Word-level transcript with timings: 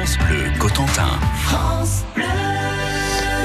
France 0.00 0.18
Bleu 0.30 0.44
Cotentin. 0.58 1.10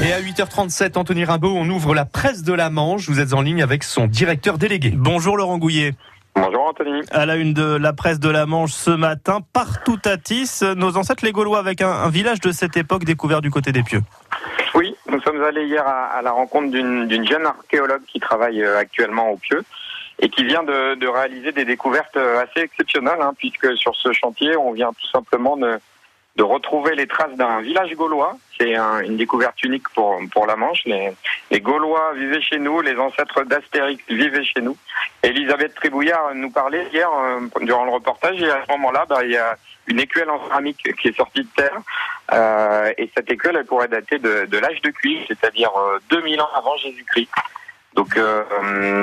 Et 0.02 0.10
à 0.10 0.22
8h37, 0.22 0.96
Anthony 0.96 1.26
Rimbaud, 1.26 1.54
on 1.54 1.68
ouvre 1.68 1.94
la 1.94 2.06
presse 2.06 2.44
de 2.44 2.54
la 2.54 2.70
Manche. 2.70 3.10
Vous 3.10 3.20
êtes 3.20 3.34
en 3.34 3.42
ligne 3.42 3.62
avec 3.62 3.84
son 3.84 4.06
directeur 4.06 4.56
délégué. 4.56 4.90
Bonjour 4.94 5.36
Laurent 5.36 5.58
Gouillet. 5.58 5.92
Bonjour 6.34 6.66
Anthony. 6.66 7.02
À 7.10 7.26
la 7.26 7.36
une 7.36 7.52
de 7.52 7.76
la 7.76 7.92
presse 7.92 8.20
de 8.20 8.30
la 8.30 8.46
Manche 8.46 8.72
ce 8.72 8.90
matin, 8.90 9.40
partout 9.52 9.98
à 10.06 10.16
Tis, 10.16 10.62
nos 10.78 10.96
ancêtres 10.96 11.26
les 11.26 11.32
Gaulois 11.32 11.58
avec 11.58 11.82
un, 11.82 11.90
un 11.90 12.08
village 12.08 12.40
de 12.40 12.52
cette 12.52 12.78
époque 12.78 13.04
découvert 13.04 13.42
du 13.42 13.50
côté 13.50 13.70
des 13.70 13.82
Pieux. 13.82 14.00
Oui, 14.74 14.96
nous 15.10 15.20
sommes 15.20 15.42
allés 15.44 15.66
hier 15.66 15.86
à, 15.86 16.06
à 16.06 16.22
la 16.22 16.30
rencontre 16.30 16.70
d'une 16.70 17.28
jeune 17.28 17.44
archéologue 17.44 18.02
qui 18.06 18.18
travaille 18.18 18.62
euh, 18.62 18.78
actuellement 18.78 19.28
au 19.28 19.36
Pieux 19.36 19.62
et 20.20 20.30
qui 20.30 20.42
vient 20.42 20.62
de, 20.62 20.94
de 20.94 21.06
réaliser 21.06 21.52
des 21.52 21.66
découvertes 21.66 22.16
euh, 22.16 22.42
assez 22.42 22.64
exceptionnelles, 22.64 23.20
hein, 23.20 23.34
puisque 23.36 23.76
sur 23.76 23.94
ce 23.94 24.14
chantier, 24.14 24.56
on 24.56 24.72
vient 24.72 24.92
tout 24.94 25.10
simplement 25.12 25.58
de, 25.58 25.78
de 26.36 26.42
retrouver 26.42 26.94
les 26.94 27.06
traces 27.06 27.34
d'un 27.36 27.60
village 27.62 27.92
gaulois. 27.94 28.36
C'est 28.58 28.74
un- 28.74 29.00
une 29.00 29.16
découverte 29.16 29.62
unique 29.62 29.88
pour, 29.94 30.18
pour 30.32 30.46
la 30.46 30.56
Manche. 30.56 30.82
Les, 30.84 31.12
les 31.50 31.60
Gaulois 31.60 32.12
vivaient 32.14 32.40
chez 32.42 32.58
nous, 32.58 32.80
les 32.82 32.96
ancêtres 32.98 33.42
d'Astérix 33.44 34.02
vivaient 34.08 34.44
chez 34.44 34.60
nous. 34.60 34.76
Elisabeth 35.22 35.74
Tribouillard 35.74 36.34
nous 36.34 36.50
parlait 36.50 36.86
hier 36.92 37.08
euh, 37.10 37.40
durant 37.62 37.84
le 37.84 37.90
reportage 37.92 38.40
et 38.42 38.50
à 38.50 38.62
ce 38.66 38.70
moment-là, 38.72 39.06
bah, 39.08 39.24
il 39.24 39.30
y 39.32 39.36
a 39.36 39.56
une 39.86 40.00
écuelle 40.00 40.28
en 40.30 40.42
céramique 40.46 40.82
qui 41.00 41.08
est 41.08 41.16
sortie 41.16 41.42
de 41.42 41.48
terre. 41.56 41.78
Euh, 42.32 42.92
et 42.98 43.10
cette 43.16 43.30
écuelle, 43.30 43.56
elle 43.56 43.66
pourrait 43.66 43.88
dater 43.88 44.18
de, 44.18 44.46
de 44.46 44.58
l'âge 44.58 44.80
de 44.82 44.90
cuivre, 44.90 45.24
c'est-à-dire 45.28 45.70
euh, 45.78 45.98
2000 46.10 46.40
ans 46.40 46.48
avant 46.54 46.76
Jésus-Christ. 46.76 47.30
Donc 47.96 48.14
euh, 48.18 48.42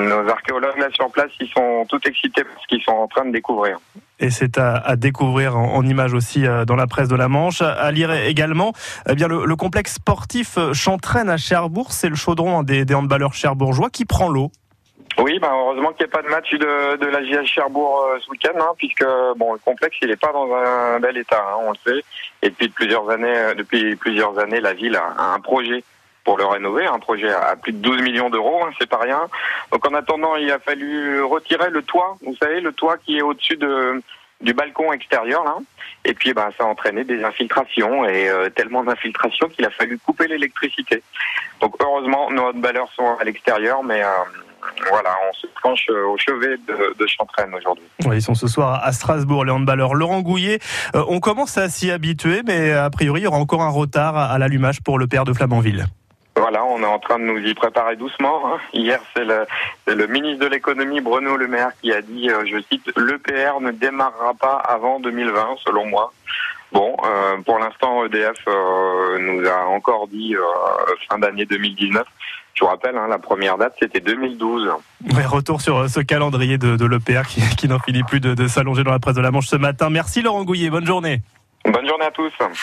nos 0.06 0.30
archéologues 0.30 0.78
là 0.78 0.86
sur 0.92 1.10
place, 1.10 1.30
ils 1.40 1.48
sont 1.48 1.84
tout 1.88 1.98
excités 2.06 2.44
parce 2.44 2.64
qu'ils 2.68 2.80
sont 2.80 2.92
en 2.92 3.08
train 3.08 3.24
de 3.24 3.32
découvrir. 3.32 3.78
Et 4.20 4.30
c'est 4.30 4.56
à, 4.56 4.76
à 4.76 4.94
découvrir 4.94 5.56
en, 5.56 5.74
en 5.74 5.84
images 5.84 6.14
aussi 6.14 6.46
euh, 6.46 6.64
dans 6.64 6.76
la 6.76 6.86
presse 6.86 7.08
de 7.08 7.16
la 7.16 7.26
Manche. 7.28 7.60
À 7.60 7.90
lire 7.90 8.12
également 8.12 8.72
eh 9.08 9.16
bien, 9.16 9.26
le, 9.26 9.46
le 9.46 9.56
complexe 9.56 9.94
sportif 9.94 10.58
euh, 10.58 10.72
Chantraine 10.72 11.28
à 11.28 11.36
Cherbourg, 11.36 11.92
c'est 11.92 12.08
le 12.08 12.14
chaudron 12.14 12.60
hein, 12.60 12.62
des, 12.62 12.84
des 12.84 12.94
handballeurs 12.94 13.34
cherbourgeois 13.34 13.90
qui 13.90 14.04
prend 14.04 14.28
l'eau. 14.28 14.52
Oui, 15.18 15.38
ben 15.40 15.50
heureusement 15.52 15.92
qu'il 15.92 16.06
n'y 16.06 16.12
a 16.12 16.16
pas 16.16 16.22
de 16.22 16.28
match 16.28 16.50
de, 16.52 16.96
de 16.96 17.06
la 17.06 17.24
JS 17.24 17.46
Cherbourg 17.46 18.06
euh, 18.08 18.18
ce 18.24 18.30
week-end, 18.30 18.56
hein, 18.60 18.74
puisque 18.78 19.04
bon 19.36 19.54
le 19.54 19.58
complexe 19.58 19.96
il 20.02 20.08
n'est 20.08 20.16
pas 20.16 20.32
dans 20.32 20.48
un 20.54 21.00
bel 21.00 21.16
état, 21.16 21.44
hein, 21.50 21.56
on 21.66 21.72
le 21.72 21.78
sait. 21.84 22.04
Et 22.42 22.50
depuis 22.50 22.68
plusieurs 22.68 23.10
années, 23.10 23.54
depuis 23.56 23.96
plusieurs 23.96 24.38
années, 24.38 24.60
la 24.60 24.72
ville 24.74 24.94
a, 24.94 25.14
a 25.18 25.34
un 25.34 25.40
projet 25.40 25.82
pour 26.24 26.38
le 26.38 26.46
rénover, 26.46 26.86
un 26.86 26.98
projet 26.98 27.30
à 27.30 27.54
plus 27.56 27.72
de 27.72 27.78
12 27.78 28.02
millions 28.02 28.30
d'euros, 28.30 28.62
hein, 28.64 28.70
c'est 28.78 28.88
pas 28.88 28.98
rien. 28.98 29.28
Donc 29.72 29.86
en 29.86 29.94
attendant, 29.94 30.36
il 30.36 30.50
a 30.50 30.58
fallu 30.58 31.22
retirer 31.22 31.70
le 31.70 31.82
toit, 31.82 32.16
vous 32.24 32.36
savez, 32.36 32.60
le 32.60 32.72
toit 32.72 32.96
qui 32.98 33.18
est 33.18 33.22
au-dessus 33.22 33.56
de 33.56 34.02
du 34.40 34.52
balcon 34.52 34.92
extérieur 34.92 35.44
là. 35.44 35.56
Et 36.04 36.12
puis 36.12 36.34
ben 36.34 36.50
ça 36.58 36.64
a 36.64 36.66
entraîné 36.66 37.04
des 37.04 37.22
infiltrations 37.24 38.04
et 38.04 38.28
euh, 38.28 38.50
tellement 38.50 38.82
d'infiltrations 38.84 39.48
qu'il 39.48 39.64
a 39.64 39.70
fallu 39.70 39.98
couper 39.98 40.26
l'électricité. 40.26 41.02
Donc 41.60 41.76
heureusement 41.80 42.30
nos 42.30 42.48
handballeurs 42.48 42.90
sont 42.92 43.16
à 43.18 43.24
l'extérieur, 43.24 43.82
mais 43.82 44.02
euh, 44.02 44.08
voilà, 44.90 45.10
on 45.30 45.32
se 45.34 45.46
penche 45.62 45.86
euh, 45.90 46.06
au 46.06 46.18
chevet 46.18 46.56
de, 46.68 46.94
de 46.98 47.06
Chantraine 47.06 47.54
aujourd'hui. 47.54 47.84
Ouais, 48.04 48.18
ils 48.18 48.22
sont 48.22 48.34
ce 48.34 48.48
soir 48.48 48.80
à 48.82 48.92
Strasbourg, 48.92 49.44
les 49.44 49.52
handballeurs. 49.52 49.94
Laurent 49.94 50.20
Gouillet, 50.20 50.58
euh, 50.94 51.04
on 51.08 51.20
commence 51.20 51.56
à 51.58 51.68
s'y 51.68 51.90
habituer, 51.90 52.42
mais 52.46 52.72
a 52.72 52.90
priori, 52.90 53.22
il 53.22 53.24
y 53.24 53.26
aura 53.26 53.38
encore 53.38 53.62
un 53.62 53.70
retard 53.70 54.16
à 54.16 54.36
l'allumage 54.38 54.80
pour 54.82 54.98
le 54.98 55.06
père 55.06 55.24
de 55.24 55.32
Flamanville. 55.32 55.86
Voilà, 56.36 56.64
on 56.64 56.82
est 56.82 56.86
en 56.86 56.98
train 56.98 57.18
de 57.18 57.24
nous 57.24 57.38
y 57.38 57.54
préparer 57.54 57.96
doucement. 57.96 58.42
hein. 58.54 58.58
Hier, 58.72 58.98
c'est 59.14 59.24
le, 59.24 60.06
ministre 60.08 60.44
de 60.44 60.50
l'économie, 60.50 61.00
Bruno 61.00 61.36
Le 61.36 61.46
Maire, 61.46 61.70
qui 61.80 61.92
a 61.92 62.02
dit, 62.02 62.28
euh, 62.28 62.44
je 62.44 62.60
cite, 62.70 62.90
l'EPR 62.96 63.60
ne 63.60 63.70
démarrera 63.70 64.34
pas 64.34 64.56
avant 64.56 64.98
2020, 65.00 65.56
selon 65.64 65.86
moi. 65.86 66.12
Bon, 66.72 66.96
euh, 67.04 67.36
pour 67.46 67.60
l'instant, 67.60 68.04
EDF 68.04 68.34
euh, 68.48 69.18
nous 69.20 69.46
a 69.48 69.64
encore 69.66 70.08
dit 70.08 70.34
euh, 70.34 70.40
fin 71.08 71.18
d'année 71.18 71.44
2019. 71.46 72.04
Je 72.54 72.64
vous 72.64 72.66
rappelle, 72.70 72.96
hein, 72.96 73.06
la 73.08 73.18
première 73.18 73.56
date, 73.56 73.74
c'était 73.78 74.00
2012. 74.00 74.70
Ouais, 75.14 75.24
retour 75.24 75.60
sur 75.60 75.88
ce 75.88 76.00
calendrier 76.00 76.58
de, 76.58 76.76
de 76.76 76.84
l'EPR 76.86 77.28
qui, 77.28 77.42
qui 77.56 77.68
n'en 77.68 77.78
finit 77.78 78.02
plus 78.02 78.18
de, 78.20 78.34
de 78.34 78.48
s'allonger 78.48 78.82
dans 78.82 78.90
la 78.90 78.98
presse 78.98 79.14
de 79.14 79.20
la 79.20 79.30
Manche 79.30 79.46
ce 79.46 79.56
matin. 79.56 79.88
Merci 79.88 80.20
Laurent 80.22 80.42
Gouillet, 80.42 80.68
bonne 80.70 80.86
journée. 80.86 81.20
Bonne 81.64 81.86
journée 81.88 82.04
à 82.06 82.10
tous. 82.10 82.32